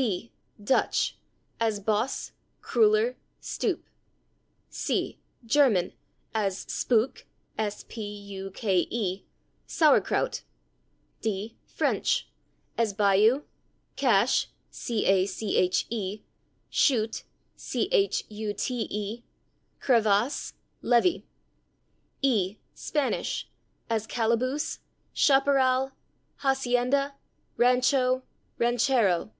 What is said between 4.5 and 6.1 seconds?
c. German,